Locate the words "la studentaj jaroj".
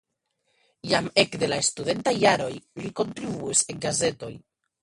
1.51-2.49